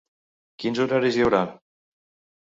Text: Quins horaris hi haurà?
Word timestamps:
Quins 0.63 0.81
horaris 0.85 1.19
hi 1.21 1.27
haurà? 1.27 1.43